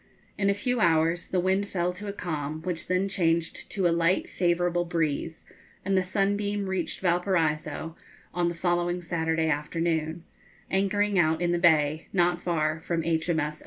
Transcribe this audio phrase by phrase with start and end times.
[0.35, 3.93] In a few hours the wind fell to a calm, which then changed to a
[3.93, 5.45] light favourable breeze,
[5.85, 7.95] and the 'Sunbeam' reached Valparaiso
[8.33, 10.23] on the following Saturday afternoon,
[10.71, 13.29] anchoring out in the bay, not far from H.